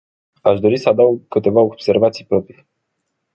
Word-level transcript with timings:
Aș 0.41 0.59
dori 0.59 0.77
să 0.77 0.89
adaug 0.89 1.27
câteva 1.27 1.61
observații 1.61 2.25
proprii. 2.25 2.65